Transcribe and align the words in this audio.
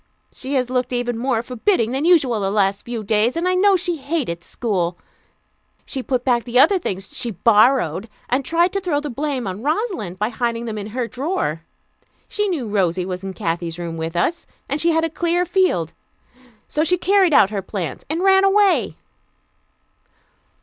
She 0.31 0.55
has 0.55 0.71
looked 0.71 0.91
even 0.91 1.15
more 1.15 1.43
forbidding 1.43 1.91
than 1.91 2.05
usual 2.05 2.39
the 2.39 2.49
last 2.49 2.81
few 2.83 3.03
days, 3.03 3.37
and 3.37 3.47
I 3.47 3.53
know 3.53 3.75
she 3.75 3.97
hated 3.97 4.43
school. 4.43 4.97
She 5.85 6.01
put 6.01 6.25
back 6.25 6.43
the 6.43 6.57
other 6.57 6.79
things 6.79 7.15
she 7.15 7.29
'borrowed,' 7.29 8.09
and 8.27 8.43
tried 8.43 8.73
to 8.73 8.79
throw 8.81 8.99
the 8.99 9.11
blame 9.11 9.45
on 9.45 9.61
Rosalind 9.61 10.17
by 10.17 10.29
hiding 10.29 10.65
them 10.65 10.79
in 10.79 10.87
her 10.87 11.07
drawer. 11.07 11.61
She 12.27 12.47
knew 12.49 12.67
Rosy 12.67 13.05
was 13.05 13.23
in 13.23 13.35
Kathy's 13.35 13.77
room 13.77 13.95
with 13.95 14.15
us, 14.15 14.47
and 14.67 14.81
she 14.81 14.89
had 14.89 15.03
a 15.03 15.07
clear 15.11 15.45
field. 15.45 15.93
So 16.67 16.83
she 16.83 16.97
carried 16.97 17.31
out 17.35 17.51
her 17.51 17.61
plans, 17.61 18.03
and 18.09 18.23
ran 18.23 18.43
away." 18.43 18.97